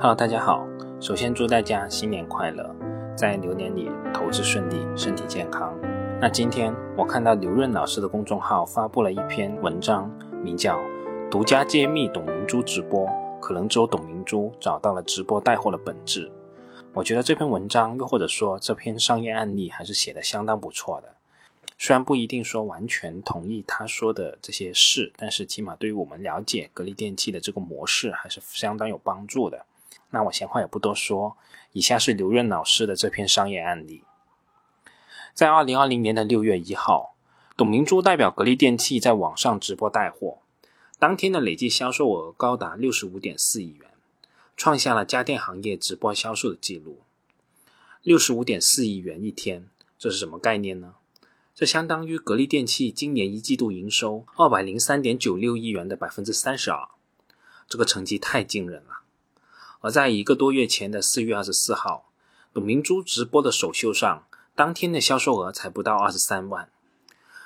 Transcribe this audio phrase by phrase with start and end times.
[0.00, 0.64] Hello，大家好。
[1.00, 2.72] 首先祝大家新年快乐，
[3.16, 5.76] 在牛年里投资顺利，身体健康。
[6.20, 10.08] 那今天我看到刘润老师的公众号发布了一篇文章，
[10.40, 10.78] 名叫
[11.28, 13.06] 《独家揭秘董明珠直播》，
[13.40, 16.30] 可能只有董明珠找到了直播带货的本质。
[16.94, 21.08] 我觉得这篇文章，又或者说这篇商业案例，还是写的相当不错的。
[21.76, 29.66] 虽然不一定说完全同意他说的这些事，但是起码对于我们了解格力电器的这个模式，还是相当有帮助的。
[30.10, 31.36] 那我闲话也不多说，
[31.72, 34.04] 以下是刘润老师的这篇商业案例。
[35.34, 37.14] 在二零二零年的六月一号，
[37.56, 40.38] 董明珠代表格力电器在网上直播带货，
[40.98, 43.90] 当天的累计销售额高达六十五点四亿元，
[44.56, 47.00] 创下了家电行业直播销售的记录。
[48.02, 49.68] 六十五点四亿元一天，
[49.98, 50.94] 这是什么概念呢？
[51.54, 56.88] 这相当于格力电器今年一季度营收二百零三点九六亿元的百分之三十二，
[57.68, 59.00] 这个成绩太惊人了。
[59.80, 62.10] 而在一个多月前的四月二十四号，
[62.52, 66.68] 董明珠直播的首秀上，当天的销售额才不到二十三万。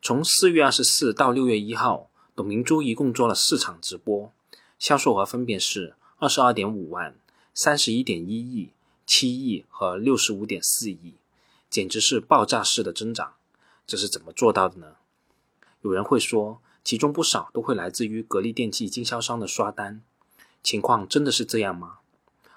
[0.00, 4.32] 从四月二十四到六月一号，董明珠一共做了四场直播，
[4.78, 7.16] 销售额分别是二十二点五万、
[7.52, 8.70] 三十一点一亿、
[9.06, 11.14] 七亿和六十五点四亿，
[11.68, 13.34] 简直是爆炸式的增长。
[13.86, 14.96] 这是怎么做到的呢？
[15.82, 20.02] 有人会说，其中不少都会来自于格力电器经销商的刷单。
[20.62, 21.98] 情况真的是这样吗？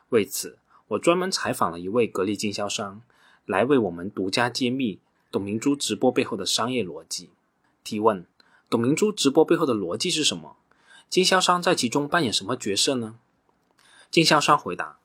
[0.10, 0.58] 为此，
[0.90, 3.02] 我专门采访了一位格力经销商，
[3.46, 5.00] 来为我们独家揭秘
[5.32, 7.30] 董明珠直播背后的商业逻辑。
[7.84, 8.26] 提问：
[8.70, 10.56] 董明珠直播背后的逻辑是什么？
[11.10, 13.16] 经销商在其中扮演什么角色呢？
[14.10, 14.98] 经销商回答：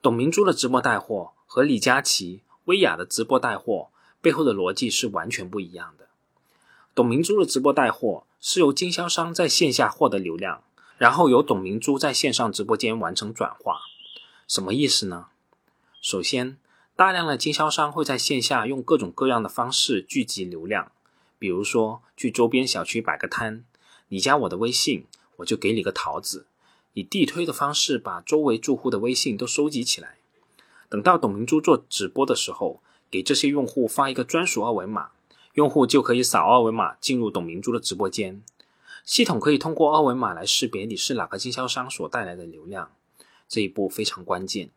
[0.00, 3.88] 董明珠的直播带货和李佳琦、薇娅的直播带货
[4.20, 6.08] 背后的逻辑是完全不一样的。
[6.94, 10.62] 董明珠的直播带货是由经销商在线下获得流量，
[10.96, 13.80] 然后由董明珠在线上直播间完成转化。
[14.48, 15.26] 什么意思呢？
[16.00, 16.56] 首先，
[16.96, 20.90] 大量的经销商会在线下用各种各样的方式聚集流量，
[21.38, 23.62] 比如说去周边小区摆个摊，
[24.08, 25.04] 你加我的微信，
[25.36, 26.46] 我就给你个桃子，
[26.94, 30.16] 以地推的方式把周围住户的微信都收集起来。
[30.88, 32.80] 等到董明珠做直播的时候，
[33.10, 35.10] 给这些用户发一个专属二维码，
[35.52, 38.42] 用户就可以扫二维码进入董明珠的直播间，
[39.04, 42.90] 系统可以通过二维码来识别你是哪个经销商所带来的流量。
[43.48, 44.70] 这一步非常关键，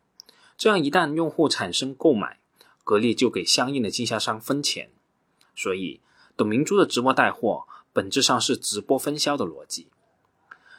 [0.56, 2.38] 这样一旦用户产生购买，
[2.82, 4.90] 格力就给相应的经销商分钱。
[5.54, 6.00] 所以，
[6.36, 9.88] 董明珠的直播带货本质上是直播分销的逻辑。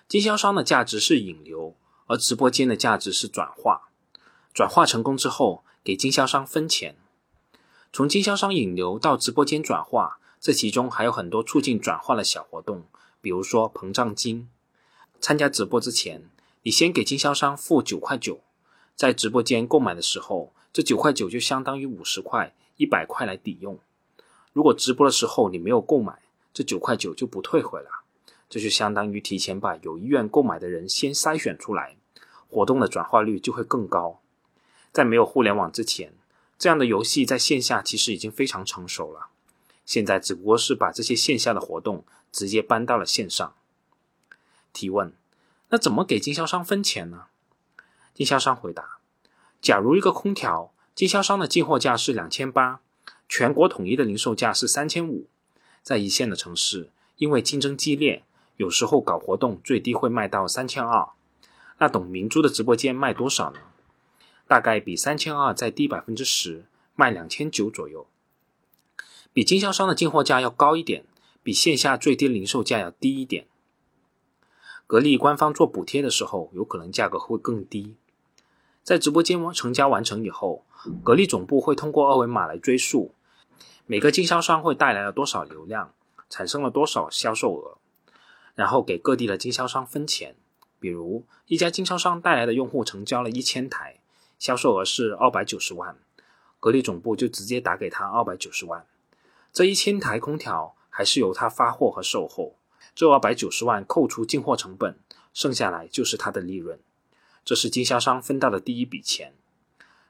[0.08, 1.76] 经销商的价值是引流，
[2.08, 3.90] 而直播间的价值是转化。
[4.52, 6.96] 转化成功之后，给经销商分钱。
[7.92, 12.86] 从经销商引流到直播间转化，这其中还有很多促进转化的小活动，
[13.22, 14.50] 比如说膨胀金。
[15.20, 16.30] 参加直播之前。
[16.63, 18.40] 你先给经销商付九块九，
[18.96, 23.78] 在直播间购买的时候，这九块九就相当于五十块、一百块来抵用。
[24.53, 26.19] 如果直播的时候你没有购买，
[26.53, 27.90] 这九块九就不退回了。
[28.50, 31.97] 这就相当于提前把有意愿购买的人先筛选出来，
[32.47, 34.22] 活动的转化率就会更高。
[34.91, 36.13] 在没有互联网之前，
[36.57, 39.28] 这样的游戏在线下其实已经非常成熟了，
[39.85, 43.53] 现在只不过是把这些线下的活动直接搬到了线上。
[44.72, 45.13] 提问。
[45.73, 47.23] 那怎么给经销商分钱呢？
[48.13, 49.00] 经销商回答：
[49.59, 52.79] 假如一个空调经销商的进货价是两千八，
[53.28, 55.25] 全国统一的零售价是三千五，
[55.81, 58.22] 在一线的城市，因为竞争激烈，
[58.57, 61.09] 有时候搞活动最低会卖到三千二。
[61.79, 63.59] 那董明珠的直播间卖多少呢？
[64.47, 68.06] 大概比三千二再低百分之十，卖两千九左右，
[69.33, 71.03] 比经销商的进货价要高一点，
[71.41, 73.47] 比线下最低零售价要低一点。
[74.94, 77.96] 格力官方做补贴的时候，有可能价格会更低。
[78.84, 80.68] 在直播间成交完成以后，
[81.04, 83.12] 格力总部会通过二维码来追溯
[83.88, 85.95] 每个经销商会带来了多少流量，
[86.30, 87.80] 产生了多少销售额，
[88.54, 90.36] 然后给各地的经销商分钱。
[90.80, 94.00] 比如一家经销商带来的用户成交了一千台，
[94.38, 95.98] 销售额是二百九十万，
[96.60, 98.86] 格力总部就直接打给他二百九十万。
[99.51, 102.54] 这一千台空调还是由他发货和售后。
[102.95, 104.95] 这二百九十万扣除进货成本，
[105.34, 106.80] 剩下来就是他的利润。
[107.44, 109.34] 这是经销商分到的第一笔钱。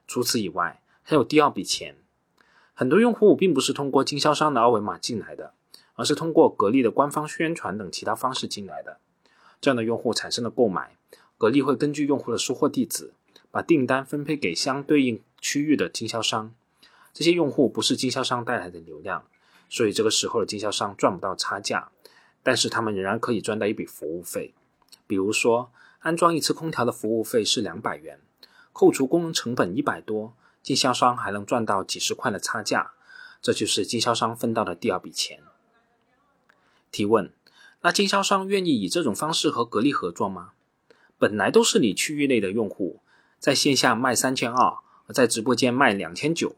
[0.06, 1.96] 除此以外，还有第二笔钱。
[2.74, 5.54] 很多用户并不是通过经销商的二维码进来的，
[5.94, 8.98] 而是通过格力的官方宣传等其他方式进来的。
[9.60, 10.96] 这样的用户产生了购买，
[11.38, 13.12] 格力会根据用户的收货地址，
[13.50, 16.52] 把订单分配给相对应区域的经销商。
[17.12, 19.24] 这些用户不是经销商带来的流量，
[19.70, 21.90] 所以这个时候的经销商赚不到差价。
[22.44, 24.54] 但是他们仍然可以赚到一笔服务费，
[25.08, 28.20] 比如说安装一次空调的服务费是两百元，
[28.72, 32.92] 扣除工人成本一百多，经销商还能赚到几十块的差价，
[33.40, 35.40] 这就是经销商分到的第二笔钱。
[36.92, 37.32] 提问：
[37.80, 40.50] 那经销商愿意以这种方式和格力合作吗？
[41.18, 43.00] 本来都是你区域内的用户，
[43.38, 44.78] 在线下卖三千二，
[45.14, 46.54] 在直播间卖两千九，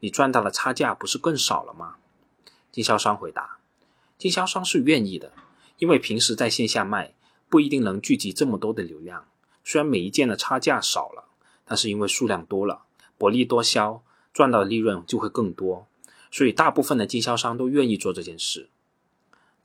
[0.00, 1.96] 你赚到的差价不是更少了吗？
[2.70, 3.59] 经销商回答：
[4.20, 5.32] 经销商是愿意的，
[5.78, 7.14] 因为平时在线下卖
[7.48, 9.24] 不一定能聚集这么多的流量，
[9.64, 11.24] 虽然每一件的差价少了，
[11.64, 12.82] 但是因为数量多了，
[13.16, 14.02] 薄利多销，
[14.34, 15.86] 赚到的利润就会更多，
[16.30, 18.68] 所以大部分的经销商都愿意做这件事。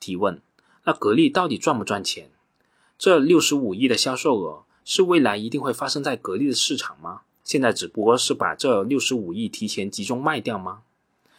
[0.00, 0.40] 提问：
[0.84, 2.30] 那格力到底赚不赚钱？
[2.96, 7.20] 这六十五亿的销售额是未来一定会发生在格力的市场吗？
[7.44, 10.80] 现在只不过是把这六十五亿提前集中卖掉吗？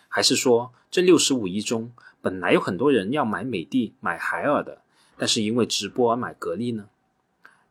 [0.07, 1.91] 还是说这六十五亿中
[2.27, 4.81] 本来有很多人要买美的、买海尔的，
[5.17, 6.89] 但是因为直播而买格力呢？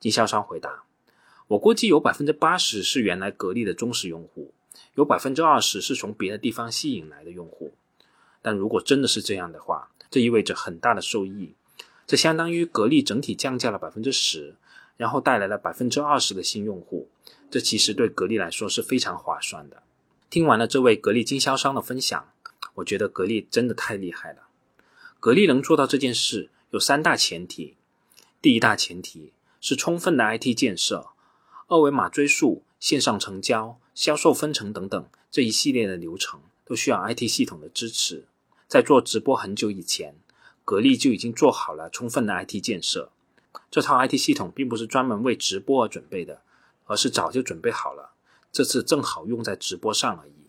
[0.01, 0.85] 经销商回答：
[1.49, 4.55] 我估计有百分之八十是原来格力的忠实用户，
[4.95, 7.75] 有百分之二十是从别的地方吸引来的用户。
[8.41, 11.53] 但如果真的是这样的话，这意味着很大的收益，
[12.07, 14.55] 这相当于格力整体降价了百分之十，
[14.97, 17.11] 然后带来了百分之二十的新用户，
[17.51, 19.83] 这其实对格力来说是非常划算的。
[20.31, 22.33] 听完了这位格力经销商的分享，
[22.77, 24.49] 我觉得格力真的太厉害了。
[25.21, 27.77] 格力能做到这件事有三大前提，
[28.41, 31.09] 第一大前提是充分的 IT 建设，
[31.69, 38.27] 二维码追溯、线上成交、销售分成等等这一系列的流程都需要 IT 系统的支持。
[38.69, 40.15] 在做直播很久以前，
[40.65, 43.11] 格力就已经做好了充分的 IT 建设。
[43.71, 46.43] 这套 IT 系统并不是专门为直播而准备的，
[46.85, 48.13] 而是早就准备好了，
[48.53, 50.46] 这次正好用在直播上而已。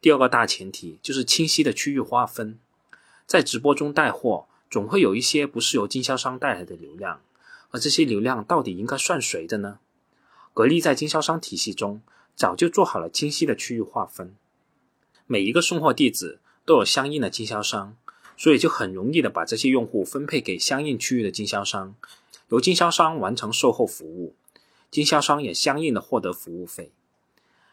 [0.00, 2.58] 第二个大前提就是清晰的区域划分。
[3.26, 7.20] 在直播中带货，总会有一些不是由经销商带来的流量，
[7.70, 9.78] 而这些流量到底应该算谁的呢？
[10.54, 12.00] 格力在经销商体系中
[12.34, 14.34] 早就做好了清晰的区域划分，
[15.26, 16.38] 每一个送货地址。
[16.64, 17.96] 都有相应的经销商，
[18.36, 21.94] 所以就很容易的把这些用户分配给相应区域的经销商，
[22.50, 24.34] 由经销商完成售后服务，
[24.90, 26.92] 经销商也相应的获得服务费。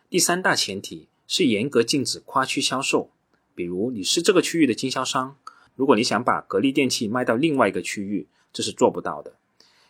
[0.09, 3.09] 第三大前提是严格禁止跨区销售，
[3.53, 5.37] 比如你是这个区域的经销商，
[5.75, 9.35] 如果你想把格力电器卖到另外一个区域，这是做不到的，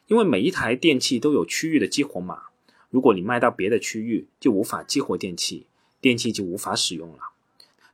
[0.07, 2.43] 因为每一台电器都有区域的激活码，
[2.89, 5.67] 如果你卖到别的区域，就无法激活电器，
[5.99, 7.19] 电器就无法使用了。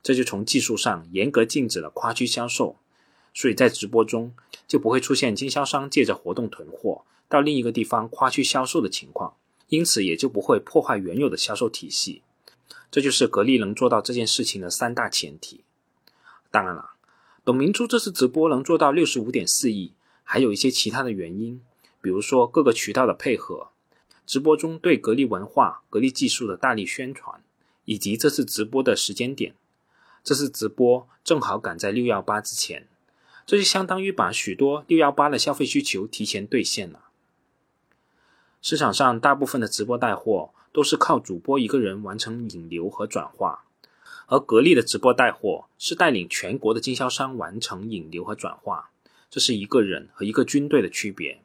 [0.02, 2.76] 这就从技术上严格禁止了跨区销售，
[3.34, 4.34] 所以在直播中
[4.66, 9.34] 就不会出现经销商借着活动囤货到另一个地方跨区销售的情况，
[9.68, 12.22] 因此也就不会破坏原有的销售体系。
[12.90, 15.64] 这就是格力能做到这件事情的三大前提。
[16.50, 16.90] 当然了，
[17.44, 21.62] 董明珠这次直播能做到六十五点四亿，还有一些其他的原因，
[22.00, 23.68] 比如说各个渠道的配合，
[24.26, 27.42] 直播中对格力文化、格力技术的大力宣传，
[27.84, 29.54] 以及这次直播的时间点。
[30.22, 32.86] 这次直播正好赶在六幺八之前，
[33.44, 37.06] 这就相当于把许多六幺八的消费需求提前兑现了。
[38.60, 43.64] 市场上大部分的直播带货都是靠主播一个人完成引流和转化，
[44.26, 48.90] 而格力的直播带货是带领全国的经销商完成引流和转化，
[49.30, 51.40] 这是一个人和一个军队的区别。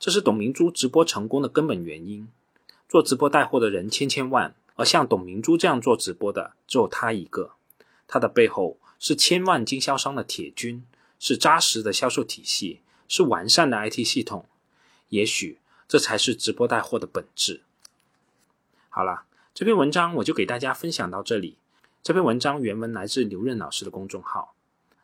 [0.00, 2.26] 这是董明珠直播成功的根本原因。
[2.88, 7.52] 做直播带货的人千千万，而像董明珠这样做直播的只有她一个。
[8.06, 10.84] 他的背后是千万经销商的铁军，
[11.18, 14.44] 是扎实的销售体系，是完善的 IT 系统。
[15.08, 17.62] 也许这才是直播带货的本质。
[18.94, 21.56] 好了，这篇文章我就给大家分享到这里。
[22.02, 24.54] 这篇文章原文来自刘润老师的公众号。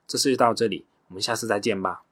[0.07, 2.02] 这次就到这里，我们下次再见吧。